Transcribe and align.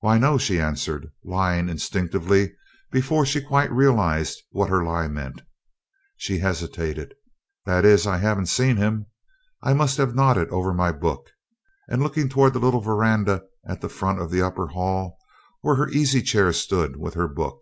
"Why, 0.00 0.18
no!" 0.18 0.36
she 0.36 0.60
answered, 0.60 1.10
lying 1.24 1.70
instinctively 1.70 2.52
before 2.92 3.24
she 3.24 3.40
quite 3.40 3.72
realized 3.72 4.42
what 4.50 4.68
her 4.68 4.84
lie 4.84 5.08
meant. 5.08 5.40
She 6.18 6.40
hesitated. 6.40 7.14
"That 7.64 7.86
is, 7.86 8.06
I 8.06 8.18
haven't 8.18 8.48
seen 8.52 8.76
him. 8.76 9.06
I 9.62 9.72
must 9.72 9.96
have 9.96 10.14
nodded 10.14 10.50
over 10.50 10.74
my 10.74 10.92
book," 10.92 11.30
looking 11.88 12.28
toward 12.28 12.52
the 12.52 12.58
little 12.60 12.82
verandah 12.82 13.44
at 13.66 13.80
the 13.80 13.88
front 13.88 14.20
of 14.20 14.30
the 14.30 14.42
upper 14.42 14.66
hall, 14.66 15.16
where 15.62 15.76
her 15.76 15.88
easy 15.88 16.20
chair 16.20 16.52
stood 16.52 16.96
with 16.98 17.14
her 17.14 17.26
book. 17.26 17.60